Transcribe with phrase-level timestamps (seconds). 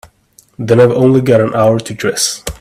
[0.57, 2.43] Then I've only got an hour to dress.